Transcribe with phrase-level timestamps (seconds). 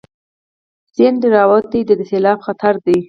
[0.95, 2.95] سيند راوتی دی، د سېلاب خطره ده